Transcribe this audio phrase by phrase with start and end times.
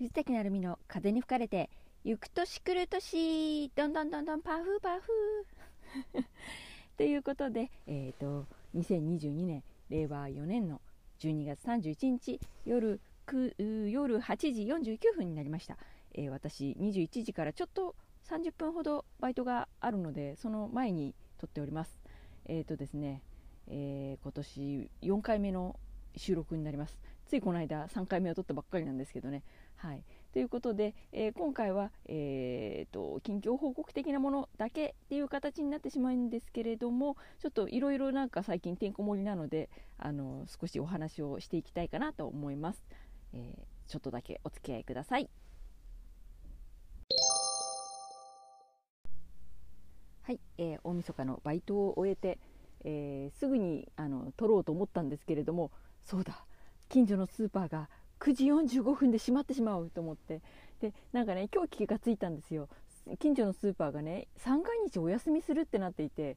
[0.00, 1.68] 藤崎成美の風に吹かれて
[2.04, 5.10] 行く年来る年どんどんどんどんパフパフ
[6.96, 10.80] ということで、えーと、2022年令和4年の
[11.18, 15.76] 12月31日夜夜8時49分になりました、
[16.14, 17.94] えー、私21時からちょっと
[18.24, 22.00] 30分ほどバイトがあるのでその前に撮っております。
[22.46, 23.20] えっ、ー、とですね、
[23.66, 25.78] えー、今年4回目の
[26.16, 26.98] 収録になります。
[27.26, 29.42] ついこの間3回目を撮ったばっかりなんですけどね。
[29.80, 30.04] はい。
[30.34, 42.84] ということで、えー、今回は、えーと、近況報告的なものだけっていう形になってしまうんですけれどもちょっといろいろなんか最近てんこ盛りなのであの少しお話をしていきたいかなと思います、
[43.32, 45.30] えー、ちょっとだけお付き合いください。
[50.22, 52.38] はい、えー、大晦日のバイトを終えて、
[52.84, 55.70] えー、すぐにあの撮ろうと思ったんですけれども
[56.02, 56.44] そうだ。
[56.90, 57.88] 近所のスーパーが
[58.20, 58.46] 9時
[58.78, 60.42] 45分で閉まってしまうと思って。
[60.80, 62.68] でなんかね今日気がついたんですよ。
[63.18, 66.36] 近所のスーパーがね三が日お休みするってなっていて。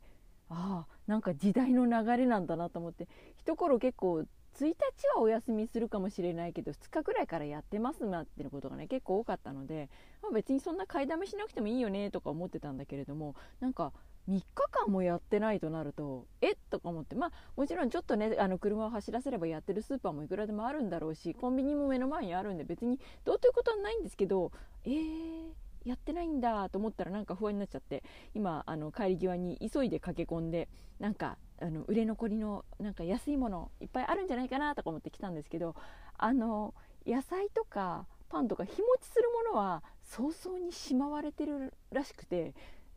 [0.50, 3.08] ああなんか時代の流れなんだなと思って。
[3.38, 4.76] 一頃結構1日
[5.16, 9.90] はお休みするかもしれないけど2日ぐらいからやってますなっていうことがね結構多かったので、
[10.22, 13.94] まあ、別にそんな買いだめしなくてもいいよねとか思ってたんだけれどもなんか
[14.30, 24.52] 3日間もやってないとなるとえっとか思ってまあもちろんちょっとねあの車を走らせればやってるスーパーもいくらでもあるんだろうしコンビニも目の前にあるんで別にどうということはないんですけど
[24.86, 25.52] えー、
[25.86, 35.76] やってないんだと思ったらなんか不安になっちゃって今あの帰り際に急いで駆け込んでなんかあの売れ残りのなんか安いものいっぱいあるんじゃないかなとか思って来たんですけど
[36.18, 36.74] あの
[37.06, 42.54] 野菜とかパンとか日持ちするものは早々にしまわれてるらしくて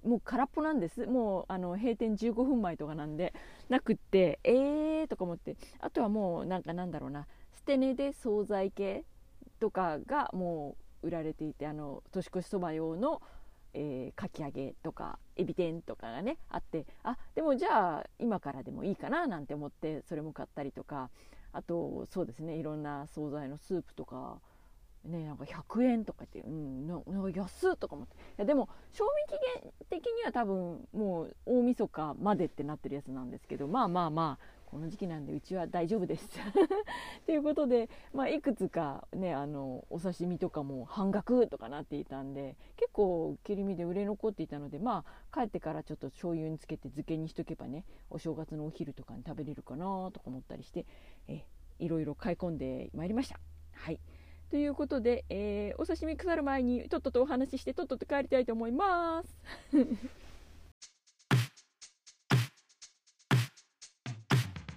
[0.06, 1.06] もう空っぽなんです。
[1.06, 3.34] もうあの閉店15分前とかなんで
[3.68, 5.56] なくってえーとか思って。
[5.80, 7.26] あとはもうなんかなんだろうな。
[7.56, 9.04] 捨て値で惣菜系
[9.58, 13.20] とかがもう売られていてあの年越しそば用の、
[13.74, 16.86] えー、かき揚げとかエビ天とかがねあって。
[17.02, 21.10] あでもじゃあ今からでもいいかななんて思ってそれも買ったりとか。
[21.52, 24.42] あとそうですねいろんな惣菜のスープとか
[25.06, 36.28] ね、なんか100円とかって、うん、なんか安とか思っていやでも賞味期限的には多分もう大晦日までってなってるやつなんですけどまあまあまあこの時期なんでうちは大丈夫です
[37.24, 50.84] ということで、まあ、いくつかねあのお刺身とかも半額とかなっていたんで結構切り身で売れ残っていたのでまあ帰ってからちょっと醤油につけて漬けにしとけばねお正月のお昼とかに食べれるかなとか思ったりして
[51.28, 51.44] え
[51.78, 53.38] いろいろ買い込んでまいりました。
[53.72, 54.00] はい
[54.50, 59.36] ということで、えー、お刺身腐る前にとっととお話ししてとっとと帰りたいと思います。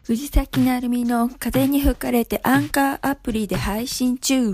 [0.09, 4.51] 藤崎なるみの風に吹かれてアンカーアプリで配信中。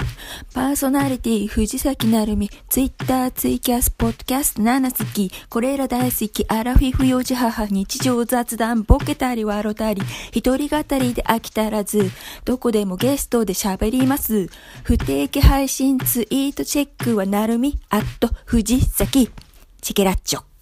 [0.54, 10.02] パーソナリティ藤崎なるみ、ツイッター、ツイキャス、ポッドキャスト7好き、これら大好き、アラフィフ幼児母、日常雑談、ボケたり笑たり、
[10.34, 12.12] 一人語りで飽き足らず、
[12.44, 14.50] どこでもゲストで喋ります。
[14.84, 19.32] 不定期配信ツイートチェックはなるみ、アット藤崎、
[19.80, 20.55] チケラッチョ。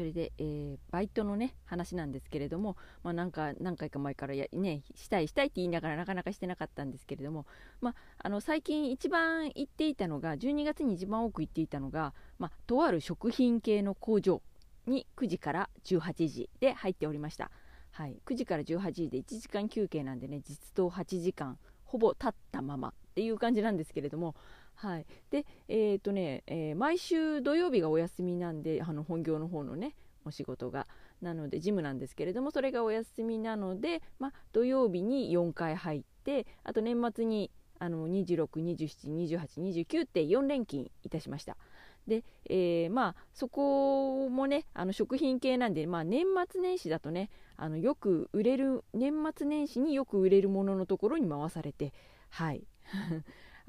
[0.00, 7.44] それで、えー、バイトのね話なんですけれども、まあ、なんか何回か前からや、ね、したいしたいって言いながらなかなかしてなかったんですけれども、
[7.82, 7.94] まあ、
[8.24, 14.40] あの最近一番行っていたのが12月に一番多く行っていたのが、まあ、とある食品系の工場
[14.86, 17.50] に9時から18時で入っておりました、
[17.90, 24.34] はい、9時から18時で1時間休憩なんでね実働8時間ほぼ立ったままっていう感じなんですけれども
[24.80, 30.86] はい、で、えーとねえー、毎週土曜日がお休みなんであの本業の方のねお仕事が。
[31.20, 41.58] なのでジムなんですけれどもそれがお休みなので、ま、土曜日に4回入ってあと年末にあの26272829って4連勤いたしました。
[42.06, 47.28] で、えー、まあそこもねあの食品系なんで、まあ、年末年始だとね
[47.58, 51.92] あのよく売れる年末年始によく売れるもののところに回されて
[52.30, 52.64] はい。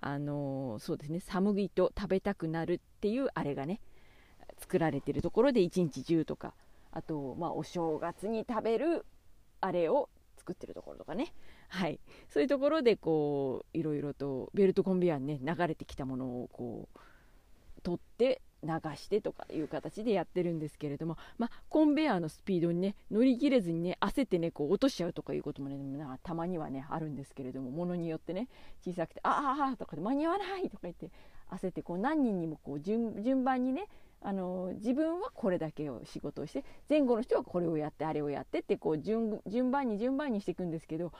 [0.02, 1.20] あのそうですね。
[1.20, 3.80] 寒いと食べたくなるっていうあれがね
[4.60, 6.54] 作られてるところで一日中とか
[6.92, 9.06] あと、まあ、お正月に食べる
[9.62, 11.34] あれを作ってるところとかね。
[11.70, 12.00] はい。
[12.30, 25.78] そういうところでこういろいろとベルトコンベヤーにね流れてきたものをこう取って流してとかいう形でやってるんですけれども、まあ、コンベヤーのスピードにね乗り切れずにね焦ってねこう落としちゃうとかいうこともね
[26.24, 28.48] たまにはねあるんですけれどもものによってね
[28.86, 31.10] 小さくて「ああ」とかで「間に合わない」とか言って
[31.50, 33.88] 焦ってこう何人にもこう順番にね
[34.24, 39.42] あの自分はこれだけを仕事をして前後の人はこれをやってあれをやってってこう順
[39.72, 41.12] 番に順番にしていくんですけど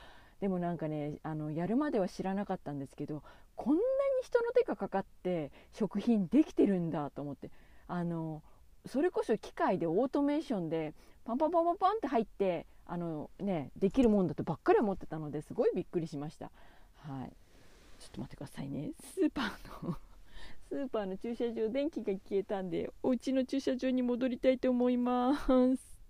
[0.42, 3.24] でもなんかねあのやるまでは知らなかったんですけど
[3.56, 3.86] こんなに
[4.24, 7.50] 人の手がかかって食品できてるんだと思って。
[7.88, 8.42] あの
[8.86, 10.94] それこそ機械でオートメーションで
[11.26, 16.52] パンパンパンパンパンって入ってあの、ね、できるもんだとばっかり思ってたのですごいびっくりしました。
[16.96, 17.34] はい、
[18.00, 18.92] ちょっと待ってくださいね。
[19.14, 19.98] スーパーの
[20.70, 25.36] スーパーの駐車場電気が消えたんでお家の駐車場に戻りたいと思いま
[25.76, 26.01] す。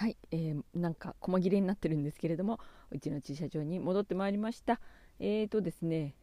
[0.00, 2.58] はい、えー、なんか細切れになってるんですけれども
[2.90, 4.80] うちの駐車場に戻ってまいりました。
[5.18, 6.14] えーとですね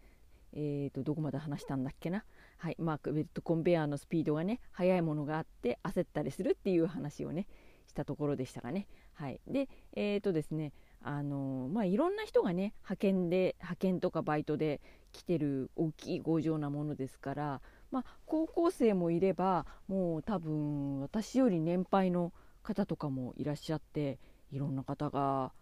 [0.53, 2.25] えーとどこまで話したんだっけな。
[2.57, 7.45] はいまあ、ベッドコンベヤーのスピードがね速いものがあって焦ったりするっていう話をね
[7.85, 8.87] したところでしたがね。
[9.13, 14.81] はいでえーとですねあのまあいろんな人がね派遣で派遣とかバイトで
[15.11, 22.33] 来てる大きい強情なものですからまあ高校生もいればもう多分私より年配の
[22.67, 24.19] 方とかもいらっしゃって
[24.51, 25.53] いろんな方が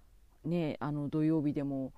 [0.44, 1.94] ねあの土曜日でも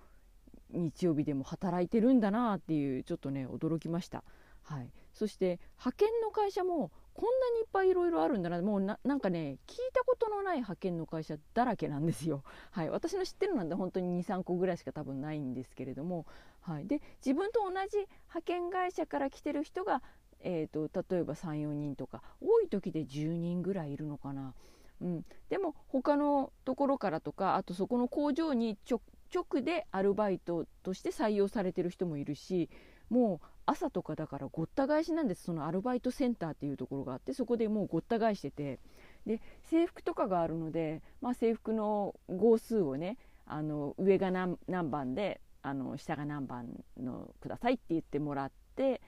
[0.72, 4.24] 日曜日でも働いてるんだなっていうちょっとね驚きました。
[4.64, 12.44] はい、そして派遣の会社もこんなにいっぱいいろいろあるんだなもうなんかね聞いたことのない派遣の会社だらけなんですよ。
[12.72, 16.26] はい、私の知ってるなんて本当に23個ぐらいしか多分ないんですけれども、
[16.60, 20.04] はい、で自分と同じ派遣会社から来てる人が、
[20.42, 24.54] えーと例えば34人とか多い時で10人ぐらいいるのかな。
[25.02, 32.70] うん、でも他のところからとかあとそこの工場に直でアルバイトとして採用されてる人もいるし
[33.10, 35.44] もう朝とかだからごった返しなんです。
[35.44, 38.80] そのアルバイトセンターっていうところがあってそこでもうごった返してて。
[39.28, 44.58] で制服とかがあるので、まあ、制服の号数をねあの上が何
[44.90, 46.68] 番であの下が何番
[46.98, 49.02] のくださいって言ってもらって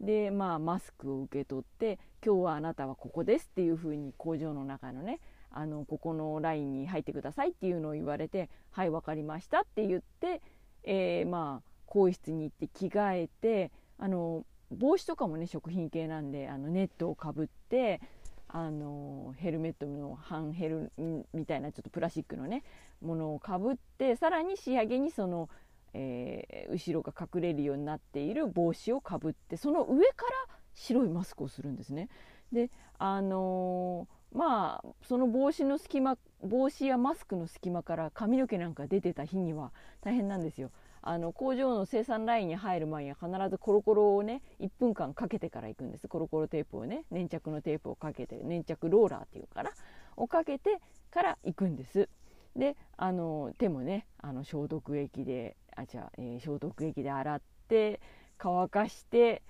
[0.00, 5.20] でまあマスクを受け取って今日はあなたはここですっていうふうに工場の中のね
[5.54, 10.42] あのここのラインに入ってくださいっていうのを言われて「はい分かりました」って言って、
[10.82, 18.00] えー、まあ更衣室に行って着替えてあの帽子とかもね食品系なんであのネットをかぶって
[18.48, 20.92] あのヘルメットの半ヘル
[21.32, 22.64] みたいなちょっとプラスチックのね
[23.00, 25.48] ものをかぶってさらに仕上げにその、
[25.94, 32.08] えー、後ろが隠れるようになっている帽子をかぶってその上から白いマスクをするんですね。
[32.52, 40.70] であのーまあその帽子の隙間帽子やマスクの隙間から髪の毛なんか出てた日には大変なんですよ。
[41.04, 46.08] あの工場の生産ラインに入る前には必ずコロコロをね1分間かけてから行くんです。
[46.08, 49.72] コロコロテープをね粘着のテープをかけて粘着ローラーっていうから
[50.16, 50.80] をかけて
[51.10, 52.08] から行くんです。
[52.56, 58.00] であの手もねあの消毒液であじゃあ、えー、消毒液で洗って
[58.38, 59.42] 乾かして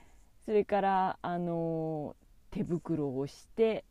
[0.44, 2.17] それからあの
[2.50, 3.85] 手袋をして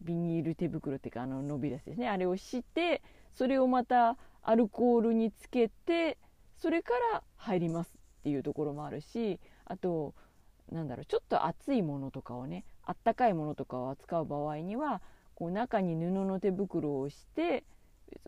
[0.00, 2.08] ビニール手袋っていうかあの伸び出すですね。
[2.08, 3.02] あれをして
[3.34, 6.18] それをまたアルコールにつけて
[6.56, 10.14] それから入りますっていうところもあるしあと
[10.70, 15.00] なんだろうちょっと熱いものとかをねあったかいものとかを扱う場合には
[15.34, 17.64] こう中に布の手袋をして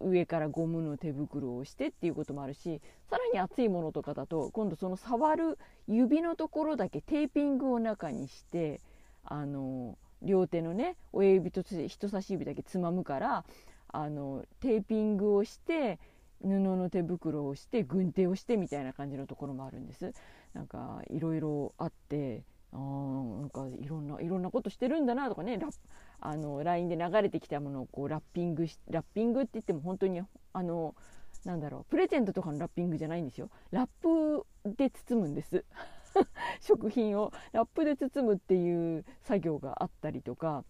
[0.01, 8.81] 上からゴムの手袋をしてっていうこともあるしさらに熱いものとかだと今度その触る指のところだけテーピングを中にして
[9.25, 13.45] あの両手のね親指と人差し指だけつまむから
[13.89, 15.99] あのテーピングをして
[16.43, 20.13] 布の手袋をして軍手をしてみたいな感じのところもあるんです。
[20.55, 25.69] なんかいろいろあってあなんかいろんないろんなことしてるんだなとかねラ
[26.21, 30.21] あの LINE で流れてきたものをこうラッピングしラッピングって言っても本当に
[30.53, 30.95] あの
[31.45, 33.51] なんだろうプレゼントとかのラッピングじゃないんですよ。
[33.71, 34.47] ラップ
[34.77, 35.65] で包むんです。
[36.61, 40.65] 食品をラップで包むっていう作業があったりとか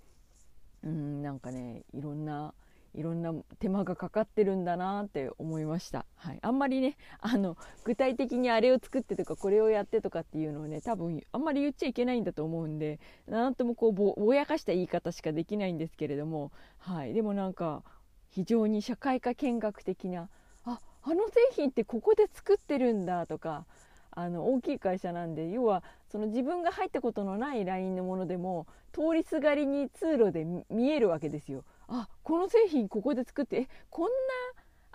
[0.83, 2.55] うんなんかねいろんな
[2.95, 17.83] いろんな手間がかかってるんだなって思いました、はい、あんまりねあの具体的にあれを作ってとかこれをやってとかっていうのをね多分あんまり言っちゃいけないんだと思うんでなんともこうぼぼやかした言い方しかできないんですけれども、はい、でもなんか
[18.31, 20.29] 非常に社会科見学的な
[20.65, 23.67] ああの製品ってここで作ってるんだとか
[24.19, 31.65] あの大きい会社なんで要はその自分が入ったことのないラインのものでも通りすがりに通路で見えるわけですよ。
[31.87, 34.11] あこの製品ここで作ってえこんな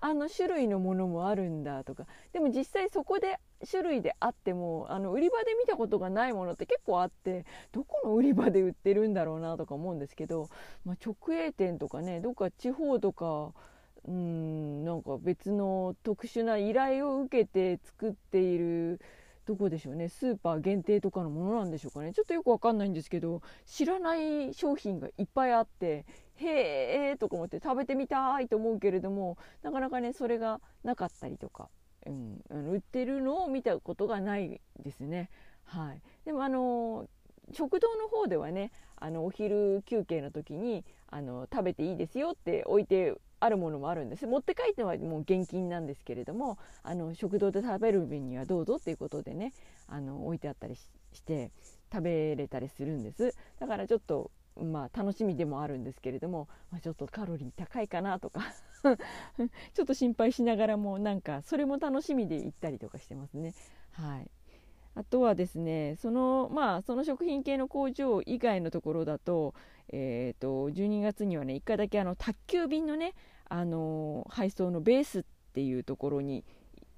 [0.10, 10.50] あの種類のものもあるんだとかでも実際そこで種類であってもあの売り場で見たことがないものって結構あってどこの売り場で売ってるんだろうなとか思うんですけど、
[10.84, 13.54] まあ、直営店とかねどっか地方とか
[14.08, 19.00] うんなんか別の特殊な依頼を受けて作っている
[19.46, 20.10] どこでしょうね。
[20.10, 22.14] スーパー限定とかのものなんでしょうかね。
[22.14, 26.06] ちょっとよくわかんないんですけど知らない商品がいっぱいあって
[26.36, 31.70] へえとか思って食べてみたいと思うけれどもなかなかねそれがなかったりとか、
[32.06, 32.42] うん、
[32.72, 35.30] 売ってるのを見たことがないですね。
[35.66, 37.08] はい、でもあの
[37.52, 44.26] 食堂の方ではねあのお昼休憩の時にあの食べていいですよって置いてあるものもあるんです。
[44.26, 49.54] 持って帰ってはもう現金なんですけれどもあの食堂で食べる分にはどうぞっていうことでね
[49.88, 50.88] あの置いてあったりし
[51.22, 51.52] て
[51.92, 53.36] 食べれたりするんです。
[53.60, 58.42] だからちょっとまあ楽しみでもあるんですけれども、まあ、ちょっとカロリー高いかなとか
[59.74, 63.54] ちょっと心配しながらもなんかそれも楽しみで行ったりとかしてますね。
[63.92, 64.30] はい。
[64.96, 69.54] あとはですねその,、まあ、その食品系の工場以外のところだと,、
[69.90, 73.14] えーと、12月にはね1回だけあの宅急便のね、
[73.54, 76.44] あの配送のベースっていうところに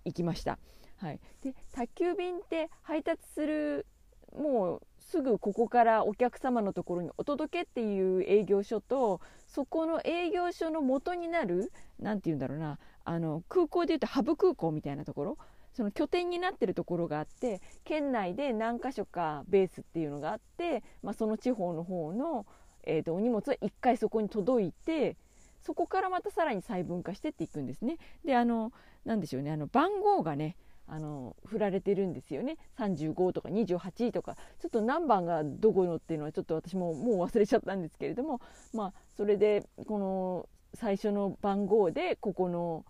[0.06, 0.58] 行きました。
[0.96, 3.86] はい、で宅急便って配達する
[4.34, 15.38] もうすぐここからお客様のところにお届けっていう営業所とそこの営業所の元になる何て言うんだろうなあの空港でいうとハブ空港みたいなところ
[15.74, 22.46] その拠点になってるところがあって県内で何か所かベースっていうのがあって、まあ、その地方の方の、
[22.86, 25.18] えーと、お荷物は1回そこに届いて
[25.66, 27.98] そこからまたさらに細分化してっていくんですね。
[28.24, 28.72] であの
[29.04, 29.52] 何でしょうね。
[29.52, 30.56] あの番号がね
[30.88, 32.58] あの振られてるんですよね。
[32.78, 34.36] 35とか28とか。
[34.60, 38.42] ちょっと何番がどこのっていうのはちょっと私ももう忘れちゃったんですけれども。
[38.74, 42.86] まあそれでこの最初の番号でここの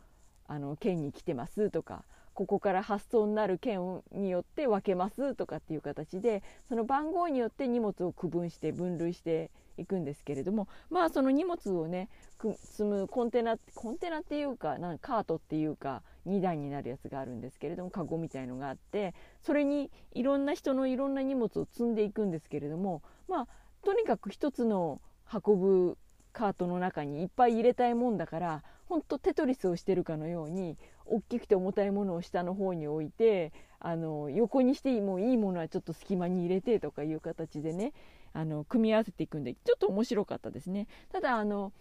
[0.47, 2.03] あの県に来てますとか。
[2.35, 23.47] ここから発送になる件によって分けますとかっていう形でその番号によって荷物を区分して分類していくんですけれどもまあその荷物をね積むコンテナコンテナっていうかなんカートっていうか2段になるやつがあるんですけれどもカゴみたいのがあってそれにいろんな人のいろんな荷物を積んでいくんですけれどもまあ
[23.83, 25.01] とにかく一つの
[25.31, 25.97] 運ぶ
[26.35, 37.93] カートの中にいっぱい入れたいもんだからほんとテトリスをしてるかのように大きくて重たいものを下の方に置いてあの横にしてもいいものはちょっと隙間に入れてとかいう形でね
[38.33, 40.87] あの組み合わせていくんでちょっと面白かったですね。
[41.09, 41.71] ただあの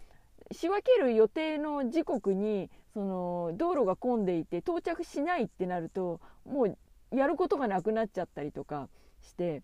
[0.51, 6.77] 仕分ける予定の時刻にその道路が混んでいて到着しないってなるともう
[7.15, 8.87] やることがなくなっちゃったりとか
[9.21, 9.63] して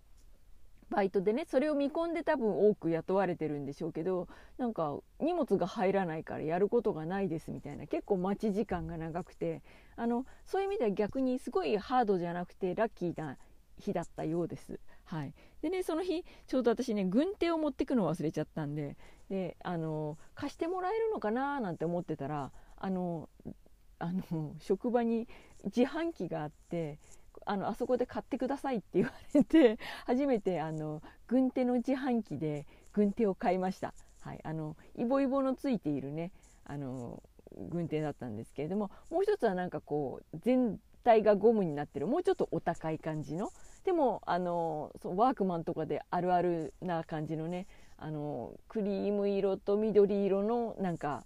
[0.92, 9.64] バイトでねそれを見込んで多分多く雇われてるんでしょうけどなんか荷物が入らないからやることがないですみたいな結構待ち時間が長くて
[9.96, 13.38] あのそういう意味では逆にすごいハードじゃなくてラッキーな
[13.80, 14.80] 日だったようです。
[15.06, 18.96] はい、でねその日ちょうど私ね軍手を持ってくの忘れちゃったんで
[19.30, 23.28] であの貸してもらえるのかななんて思ってたらあの
[24.00, 25.28] あの職場に
[25.66, 26.98] 自販機があって
[27.46, 36.32] あのあそこで買ってくださいって言われて 初めてあの軍手の自販機で軍手を買いました、はい、あのイボイボのついているね
[36.66, 37.22] あの
[37.70, 43.50] 軍手だったんですけれどももう一つはなんかこう全体がゴムになってるもうちょっとお高い感じの
[43.84, 47.68] でもあのそワークマンとかであるあるな感じのね
[47.98, 51.26] あのクリーム色と緑色のなんか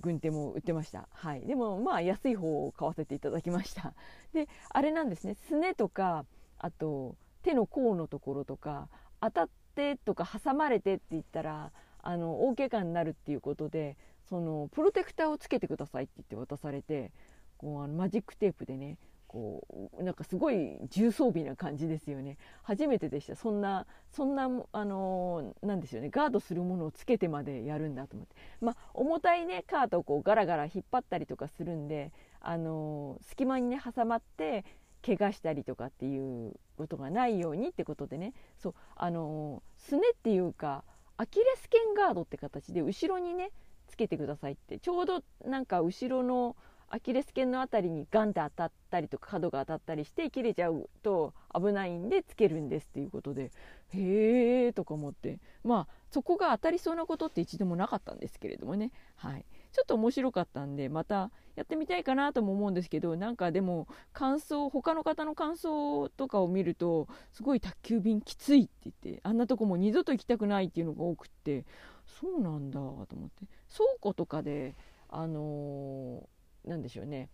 [0.00, 3.94] 軍手も売ってました、はい、でもまあ安い方を買わせていただきました。
[4.32, 5.34] であれなんですね。
[5.34, 6.26] すねとか
[6.58, 8.88] あと手の甲のところとか
[9.20, 13.96] 当たってとか挟まれてって言ったらあの大怪我になるっていうことで
[14.28, 17.12] そのプロテクターをつけてくださいって言って渡されて
[17.58, 18.98] こうあのマジックテープでね
[19.34, 19.66] こ
[19.98, 22.38] うなんかすごい重装備な感じですよね。
[22.62, 23.34] 初めてでした。
[23.34, 26.08] そんなそんなあのなんですよね。
[26.08, 28.36] ガードするものをつけてまでやるんだと思って。
[28.60, 34.64] まあ重たいねカートをこうガラガラ引っ張ったりとかするんであの隙間にね挟まって
[35.04, 38.34] 怪我したりとかっていうことがないようにってことでね。
[38.56, 40.84] そうあのすねっていうか
[41.16, 43.50] アキレス腱ガードって形で後ろにね
[43.88, 44.78] つけてくださいって。
[44.78, 46.54] ちょうどなんか後ろの
[46.88, 53.50] アキレス腱の辺りにガンって当たったりとか角が当たったりして切れちゃうと危ないんでつけるんですっていうことで。
[53.88, 55.40] へえとか思って。
[55.62, 58.92] まあそこが当たりそうなことって一度もなかったんですけれどもね。
[59.16, 59.44] はい。
[59.72, 71.64] ちょっと面白かったんでまたやってみたいかなとも思うんですけどなんかでも感想他の方の感想とかを見るとすごい宅急便きついって言ってあんなとこも二度と行きたくないっていうのが多くって。
[72.06, 73.46] そうなんだと思って。
[73.74, 74.76] 倉庫とかで
[75.08, 76.33] あのー
[76.64, 77.28] 何でしょうね。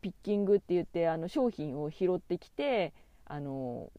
[0.00, 2.92] ピッキングって言ってあの商品を拾ってきて
[3.24, 3.90] あの、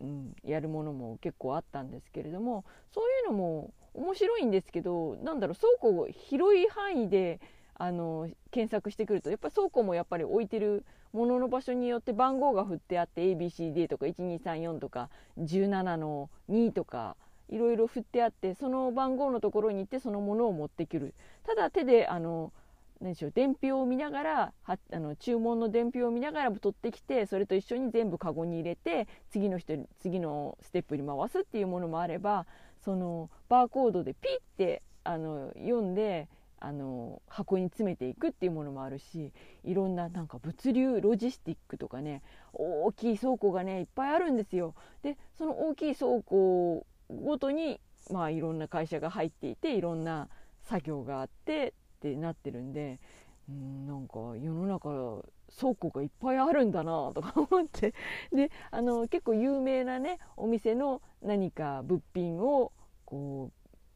[0.00, 7.40] うん、やるものも結構あったんですけれどもそういうのも面白いんですけどなんだろう倉庫を広い範囲で
[7.74, 17.16] あの検索してくるとやっぱ倉庫もやっぱり置いてるものの場所によって番号が振ってあって ABCD とか1234とか17の2とか
[17.48, 21.14] いろいろ振ってあってその番号のところに行ってそのものを持ってくる。
[21.44, 22.52] ただ手であの
[23.00, 32.46] 何でしょう伝票を見ながらはあの注文の伝票を見ながら取ってきてそれと一緒に全部カゴに入れて次の人次のステップに回すっていうものもあれば
[32.84, 42.22] そのバーコードでピッてあの読んであの箱に詰めていくっていうものもあるしいろんななんか物流ロジスティックとかね
[42.54, 44.74] 大きい倉庫がねいっぱいあるんですよ。
[45.02, 50.28] でその大きい倉庫ごとに、まあ、いろんな会社が入っていていろんな
[50.64, 53.00] 作業があってってなってるんで
[53.48, 55.24] うんなんか世の中
[55.58, 57.94] 倉庫がいっぱいあるんだなとか思って。
[58.32, 62.72] であの結構有名なねお店の何か物品を
[63.04, 63.50] こ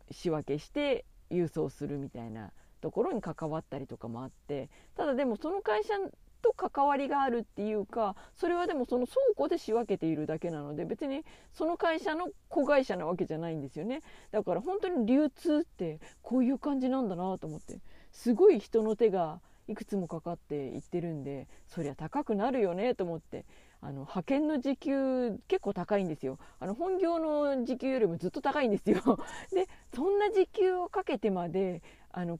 [0.09, 4.71] う仕分けして郵送するみたいなところに関わったりとかもあって。
[4.97, 5.95] ただでもその会社
[6.41, 14.01] と関わりがあるっていうかそれはでもその倉庫で仕分けているだけなので別にその会社の子会社なわけじゃないんですよね。
[14.31, 17.81] だから本当に流通ってこういう感じなんだなと思って
[18.13, 23.45] すごい人の手がいくつもかかっていってるんでそりゃ高くなるよねと思って
[23.81, 26.39] あの派遣の時給結構高いんですよ。
[26.59, 29.01] あの本業の時給よりもずっと高いんですよ。
[29.53, 32.39] でそんな時給をかけてまであの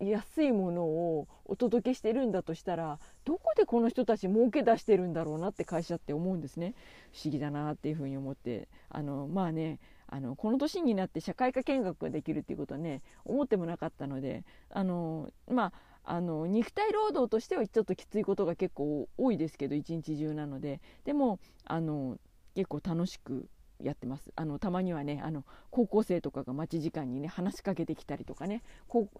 [0.00, 6.74] 安いものをお届けしてるんだとしたらどこでこの人たち儲け出してるんだろうなって会社って思うんですね。
[7.12, 8.68] 不思議だなっていうふうに思って。
[8.90, 15.72] あのまあねあのこの年になって社会科見学ができるっていうことはね思ってもなかったのであのま
[16.04, 20.80] ああの肉体労働としてはちょっときついことが結構多いですけど一日中なので。
[21.04, 22.18] でもあの
[22.54, 23.48] 結構楽しく
[23.82, 24.30] やってます。
[24.36, 28.62] あのたまにはねあの高校生とかが待ち時間にね話しかけてきたりとかね。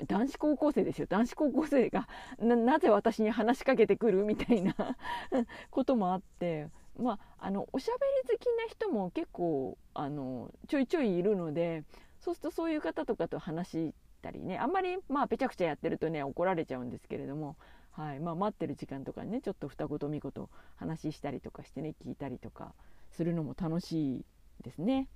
[0.07, 1.07] 男子高校生ですよ。
[1.09, 2.09] 男子高校生が
[2.39, 4.75] なぜ私に話しかけてくるみたいな
[5.71, 6.69] こともあって。
[6.99, 11.85] まああのおしゃべり好きな人も結構あのちょいちょいいるので
[12.21, 14.59] そうするとそういう方とかと話したりね。
[14.59, 17.57] あんまりまあぺちゃくちゃやってるとね怒られちゃうんですけれども。
[17.97, 18.21] はい。
[18.21, 22.75] まあ、待ってる時間とかにねちょっと二言三言話したりとかしてね聞いたりとか
[23.11, 24.25] するのも楽しい
[24.63, 25.09] ですね。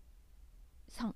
[0.90, 1.12] 3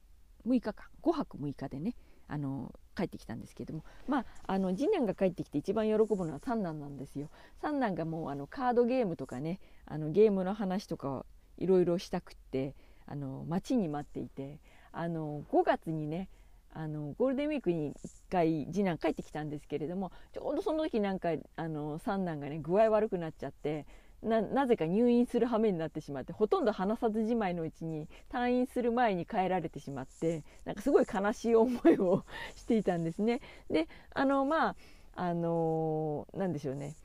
[0.47, 1.95] 6日間5泊6日でね
[2.29, 7.29] あの帰ってきたんですけどもまああの次男が帰ってきて一番喜ぶのは三男なんですよ。
[7.61, 11.27] 三男がもうあのカードゲームとかねあのゲームの話とか
[11.59, 12.75] いろいろしたくって
[13.07, 14.59] あの待ちに待っていて
[14.93, 16.29] あの5月にね
[16.73, 23.87] あのゴールデンウィークに1回次男帰ってきたんですけれどもちょうどその時なんかあの三男がね具合悪くなっちゃって
[24.25, 32.25] ななぜか入院する羽目になってしまってほとんど話さずじまいのうちに退院する前に帰られてしまってなんかすごい悲しい思いを
[32.57, 33.41] していたんですね。
[33.71, 34.77] であのまあ
[35.17, 36.97] あのー、でしょうね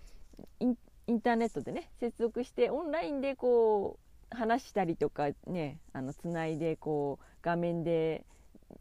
[0.59, 0.65] イ
[1.11, 3.99] ンターネットでね接続してオンラインでこ
[4.31, 8.25] う話したりとかねあのつないでこう画面で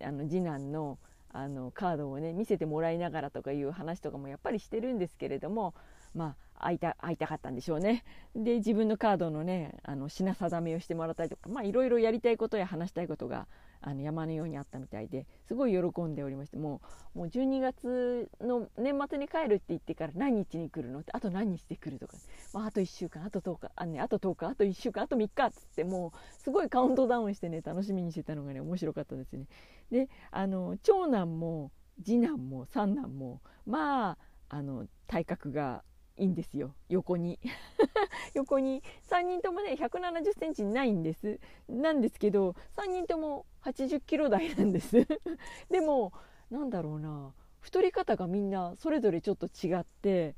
[0.03, 0.98] あの次男の
[1.31, 5.74] あのカードをね見せてもらいながらとかいう話とかもやっぱりしてるんですけれども
[6.14, 8.05] まあ会いた会いたかったんでしょうね。
[8.35, 13.47] で自分のカードのねあの品定めをしてもらったりとかまあいろいろやりたいことや話したいことが
[13.81, 16.81] あの山のようにあったみたいですごい喜んでおりましても
[17.14, 21.01] うもう12月の年末に帰るって言ってから何日に来るの？
[21.01, 22.16] ってあと何日で来るとか、
[22.53, 29.47] まあ、あと1週間あと10日あ,、ね、あと10日あと1週間あと3日っつってもうすごいカウントダウンしてね楽しみにしてたのがね面白かったですね。
[29.90, 31.71] であの長男も
[32.05, 34.18] 次男も三男もまあ
[34.49, 35.83] あの体格が
[36.18, 36.74] いんですよ。
[36.88, 37.38] 横に。
[38.35, 38.83] 横に。
[39.09, 41.40] 3人ともね1 7 0センチないんです。
[41.68, 45.07] なんですけど3人とも80キロ台なんです。
[45.70, 46.12] でも
[46.50, 47.33] なんだろうな。
[47.61, 50.35] 太り方がみんなそれぞれちょっと違って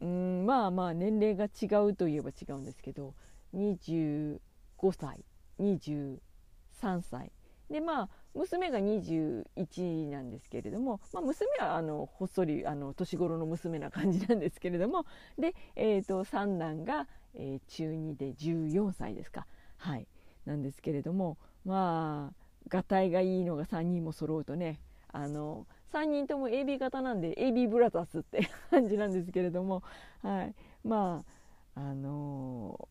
[0.00, 3.14] うんまあまあ年齢が違うといえば違うんですけど
[3.54, 4.38] 25
[4.92, 5.24] 歳
[5.60, 6.20] 23
[7.02, 7.32] 歳。
[7.70, 15.06] でまあ娘が21なんですけれども、まあ、娘はあのほっそりあの年頃の娘な感じなんですけれども
[15.38, 19.46] で、えーと、三男が、えー、中2で14歳ですか。
[19.76, 20.06] はい。
[20.46, 24.80] なんですけれどもまあがたいがいいのが3人も揃うとね
[25.12, 29.82] あの3人とも AB 型なんで AB ブラザーズって 感じなんですけれども、
[30.22, 31.24] はい、ま
[31.74, 32.88] ああの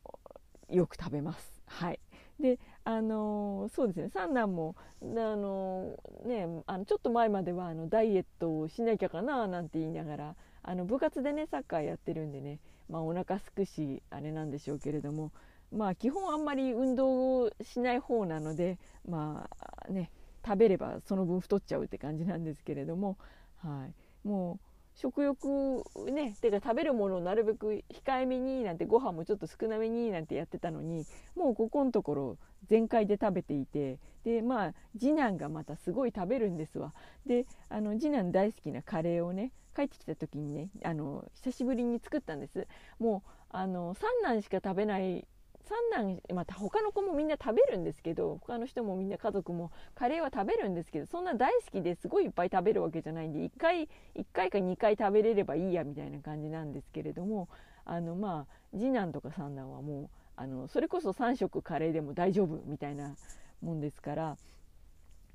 [0.70, 1.62] ー、よく食べます。
[1.68, 2.00] はい。
[2.40, 4.10] であのそうですね。
[4.10, 15.32] 三男もあの、ね、あのちょっと前まではあのダイエットをしなきゃかななんて言いながらあの部活でねサッカーやってるんでね、まあ、お腹すくしあれなんでしょうけれども
[15.72, 19.50] まあ基本あんまり運動をしない方なのでま
[19.88, 20.12] あね
[20.46, 23.18] 食べればその分太っちゃうって感じなんですけれども、
[23.62, 36.94] はい、もう食欲ねてか食べるものをなるべく控えめになんてご飯もちょっと少なめになんてやってたのにもうここのところ全開で食べていてでまあ次男がまたすごい食べるんですわ。
[37.26, 42.68] であの次男大好きなカレーをね帰ってきた時にねあの久しぶりに作ったんです。
[43.00, 45.28] もうあの三男しか食べない
[45.66, 57.48] 三男また他の子もみんな食べるんですけど他の人もみんな家族もカレーは食べるんですけどそんな大好きですごいいっぱい食べるわけじゃないんで1回 ,1 回か2回食べれればいいやみたいな感じなんですけれども
[57.86, 63.16] あのまあ次男とか三男はもうあのそれこそ3食カレーでも大丈夫みたいな
[63.62, 64.38] もんですから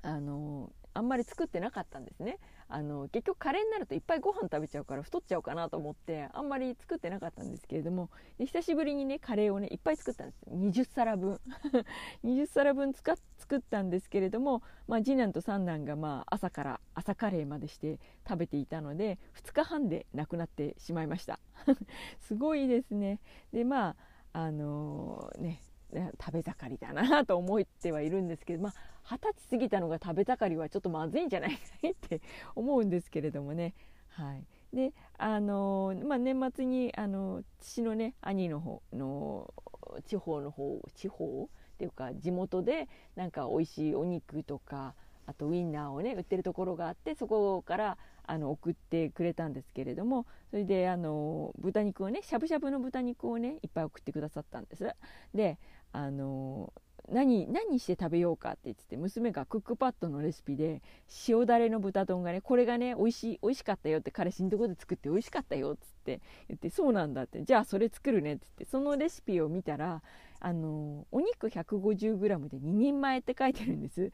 [0.01, 2.39] あのあんまり作ってなかったんですね。
[2.71, 10.45] あの結局カレーになるといっぱいご飯食べちゃうから太っちゃうかなと思ってあんまり作ってなかったんですけれども久しぶりにねカレーをねいっぱい作ったんです。
[10.51, 11.41] 20皿分。
[12.23, 13.17] 20皿分作
[13.55, 21.39] ったんですけれども、まあ、次男と三男がまあ朝から朝カレーまでして食べていたので2日半でなくなってしまいました。
[22.21, 23.19] すごいですね。
[23.51, 23.95] でまあ
[24.31, 25.61] あのー、ね
[25.93, 28.73] 食べ盛りだなと思ってはいるんですけどまあ
[29.03, 31.57] 二十歳過ぎたのが食べ盛りはちょっとまずいんじゃないか
[31.89, 32.21] って
[32.55, 33.73] 思うんですけれどもね。
[34.09, 34.43] はい、
[34.75, 39.53] であのまあ、年末にあの父のね兄の方の
[40.05, 44.93] 地方の方地方っていうか地元でなんか美味しいお肉とか
[45.25, 54.87] あとウインナーをね売ってるところがあってそこからあの送ってくれたんですけれどもそれであの豚肉をねしゃぶしゃぶの豚肉をねいっぱい送ってくださったんです
[55.33, 55.57] で
[55.91, 56.73] あの
[57.11, 60.81] 何何して食べようかって言って娘がクックパッドのレシピで
[61.27, 67.43] 塩だれの豚丼がねこれがね美味しい美味しかったよって彼氏のとこで作って美味しかったよっつって言ってそうなんだって。
[67.43, 70.01] じゃあそれ作るねって言ってそのレシピを見たら
[70.39, 74.11] あのお肉 150g で2人前って書いてるんです。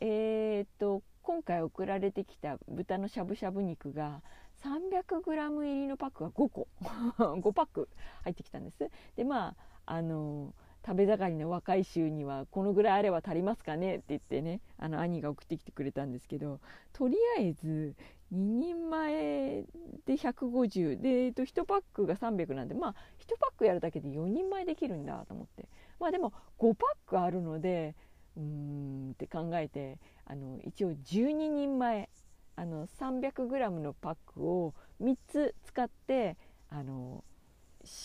[0.00, 4.22] えー、っと今回送られてきた豚のしゃぶしゃぶ肉が
[4.62, 6.68] 300g 入りのパックが5個。
[7.18, 7.88] 5パック
[8.22, 8.88] 入ってきたんです。
[9.16, 10.54] でまああの
[10.86, 16.60] 食べ盛りの若い衆にはこのぐらいあれば足りますかねって言ってねあの兄が送ってきてくれたんですけど
[16.92, 17.94] とりあえず
[18.32, 19.64] 2人前
[20.06, 27.94] で150で、えっと、1パックが300なんでまあ1パックやるだけで4人前できるんだと思ってまあでも5パックあるので
[28.36, 32.08] うーんって考えてあの一応12人前
[32.56, 36.36] あの 300g のパックを3つ使って
[36.68, 37.24] あの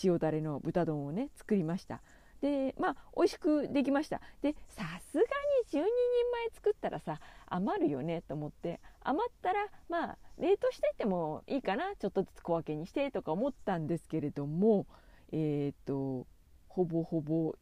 [0.02, 2.00] 塩だれの豚丼をね作りました。
[2.40, 4.20] でまあ美味しくできました。
[4.42, 5.26] でさすがに
[5.70, 5.84] 12人前
[6.54, 14.86] 作ったらさ余るよねと思って余ったらまあ冷凍してってもいいかなちょっとずつ小分けにしてとか思ったんですけれども
[15.32, 16.26] えっ、ー、と
[16.68, 17.54] ほぼほぼ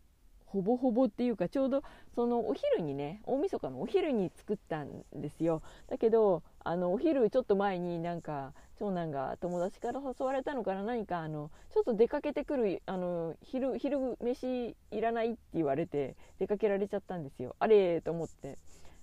[0.55, 1.83] ほぼほぼっていうかちょうど
[2.15, 5.63] そのお昼にね大晦日のお昼に作ったんですよ。
[5.89, 17.57] だけどあのお昼ちょっと前になんか長男が友達から誘われたのかな何かあのちょっと出かけてくるあの昼昼飯いらないって言われて出かけられちゃったんですよ。
[17.59, 18.57] あれと思って。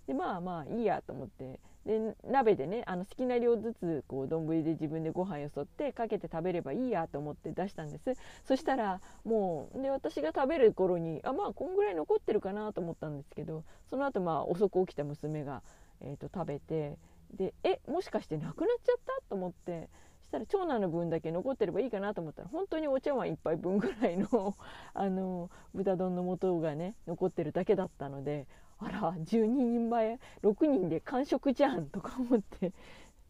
[0.08, 1.60] でまあまあいいやと思って。
[1.86, 8.14] で鍋でねあの好きな量ずつこう丼で自分でご飯よそってかけて食べればいいやと思って出したんです。
[8.46, 15.64] そしたらもうで私が食べる頃にあまあこんぐらい残ってるかなと思ったんですけどその後まあ遅く起きた娘が、
[16.02, 16.98] えー、と食べて
[17.34, 19.90] でえもしかしてなくなっちゃったと思って
[20.26, 24.56] したら長男の分だけ残ってればいいかなと思ったら本当にお茶碗1杯分ぐらいの
[24.94, 28.48] あの豚丼の素がね残ってるだけだったので
[28.82, 32.74] あら12人前6人で完食じゃんとか思って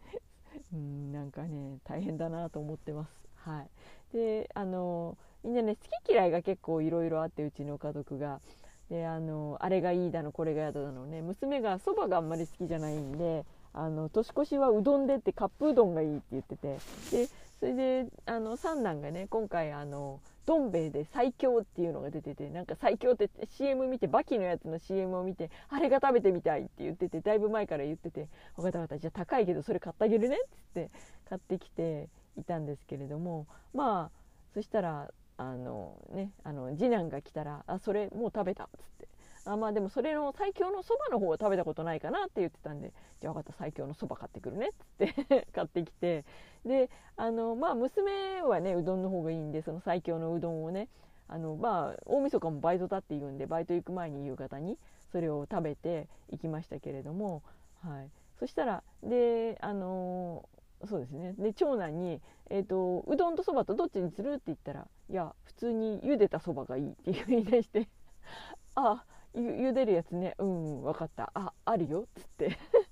[0.73, 3.11] うんなんかね大変だなと思ってます。
[3.35, 3.69] はい、
[4.13, 8.39] であのみんなね好き嫌いが結構いろいろあってうちの家族が。
[8.89, 16.77] であのあれがいいだのこれが嫌だのね娘がそばがあんまり好きじゃないんであの年越しはうどんでってカップうどんがいいって言ってて
[17.09, 30.91] でそれであの三男がね今回あのどん兵衛で最強っていうのが出ててなんか最強って CM 見てバキのやつの CM を見てあれが食べてみたいって言っててだいぶ前から言ってて分かった分かったじゃあ高いけどそれ買ってあげるねっつって
[31.29, 34.21] 買ってきていたんですけれどもまあ
[34.53, 39.07] そしたらあのねあの次男が来たら「あそれもう食べた」っつって。
[39.45, 46.25] あまあでもそれの最強のそばの方は食べたことないかなって言ってたんでじゃあ分かった最強のそば買ってくるねっつって 買ってきて
[46.65, 50.89] であのまあ娘はねうどんの方がいいんでその最強のうどんをね
[51.27, 54.77] あのまあ大晦日もバイトだって言うんでバイト行く前に夕方に
[55.11, 57.41] それを食べて行きましたけれども、
[57.81, 60.47] はい、そしたらであの
[60.85, 61.33] そうですね。
[61.37, 67.87] で長男に、えーと「うどんとそばとどっちにする?」って言ったら「いや普通に茹でたそばがいい」って言い出して
[68.75, 70.35] 「あ茹でるやつね。
[70.37, 71.31] うん分かった。
[71.33, 72.57] ああるよ」っつって。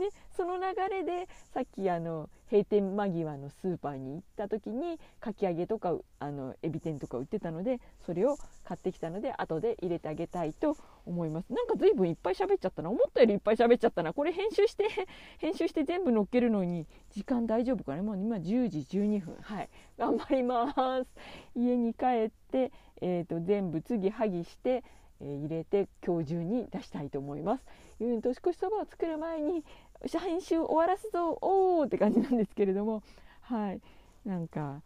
[0.00, 11.52] ね、その流れでさっきあの閉店間際のスーパーに行った時にかき揚げとかあのエビ天とか売ってたのでそれを買ってきたので後で入れてあげたいと思います。
[11.52, 12.90] なんか随分いっぱい喋っちゃったな。
[12.90, 14.14] 思ったよりいっぱい喋っちゃったな。
[14.14, 14.88] これ編集して
[15.38, 19.36] 編集して全部載っけるのに時間大丈夫かねもう今10時12分。
[19.42, 19.68] はい。
[19.98, 21.10] 頑張ります。
[21.54, 24.82] 家に帰って、えーと、全部次はぎして
[25.20, 27.64] え、入れて今日中に出したいと思います。
[28.00, 29.64] 年越しそばを作る前に
[30.08, 33.02] 編集終わらすぞおーって感じなんですけれども
[33.42, 33.80] はい
[34.24, 34.82] なんか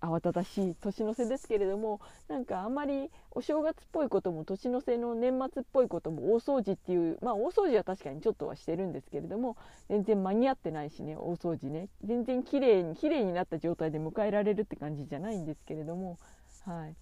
[0.00, 9.56] 慌ただしい年の瀬ですけれどもなんかあんまりお正月っぽいことも年の瀬の年末っぽいことも大掃除っていうまあ大掃除は確かにちょっとはしてるんですけれども
[9.88, 16.18] 全然間に合ってないしね大掃除ね全然綺麗に綺麗になった状態で迎えられるって感じじゃないんですけれども
[16.64, 16.96] はい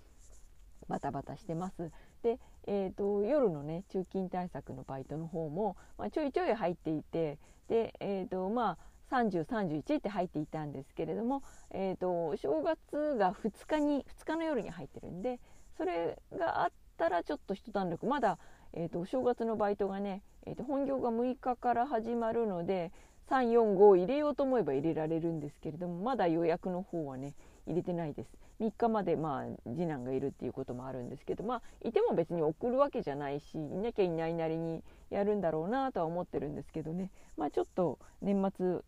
[0.89, 1.91] バタバタしてます。
[2.23, 8.79] で、えーと、夜のね中勤対策のバイトの方も、まあ、ちょいちょい入っていてで、えーとま
[9.11, 15.41] あ、3031って入っていたんですけれども、えーと、正月が2日に2日の夜に入ってるんで
[15.77, 18.07] それがあったらちょっと一段落。
[18.07, 18.39] まだ、
[18.73, 22.93] えーと、正月のバイトがね、えー、と本業が6日から始まるので
[23.31, 27.35] 345入れようと思えば入れられるんですけれどもまだ予約の方はね
[27.67, 28.37] 入れてないです。
[28.61, 38.83] 3日までまあ次男がいるっていうこともあるんですけどまあいても別に送るわけじゃないしいなきゃいないなりにやるんだろうなとは思ってるんですけどねまあちょっと年末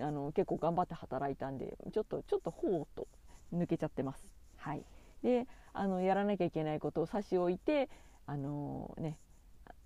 [0.00, 3.06] あの結構頑張って働いたんでちょっとちょっとほうと
[3.52, 4.26] 抜けちゃってます。
[4.56, 4.82] はい、
[5.22, 7.90] であのやらなきゃいけないことを差し置いて
[8.26, 9.18] あのね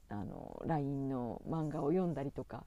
[0.08, 2.64] あの LINE の漫画を読んだりとか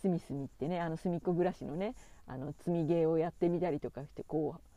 [0.00, 1.94] すみすみってねあの隅っこ暮らしのね
[2.26, 4.69] あの積みゲーをやってみたりとかしてこう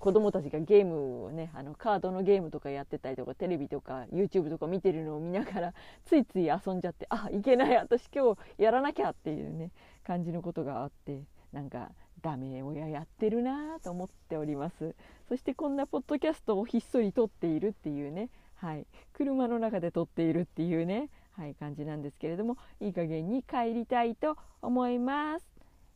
[0.00, 5.74] 子供たちがゲームをねあのカードのゲームとかやってたりとかテレビとか YouTube とか見てるのを見ながら
[6.06, 9.70] ついつい遊んじゃってあいけない私今日やらなきゃっていうね
[10.02, 14.94] 感じのことがあってなんかダメ親やってるなと思っております。
[15.28, 18.86] そしてこんなポッドキャストをひっそり撮っているっていうねはい。
[19.12, 25.49] 車の中で撮っているっていうねはい感じなんですけれどもいい加減に帰りたいと思います。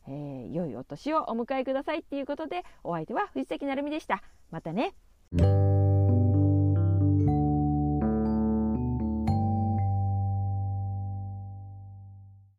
[0.09, 4.23] えー、良いお年をお迎えくださいっていうことでお相手は藤崎なるみでした。
[4.51, 4.95] またね。